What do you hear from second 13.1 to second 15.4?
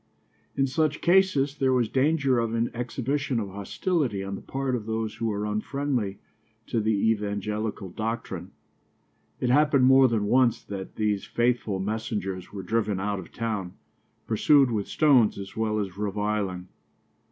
of town, pursued with stones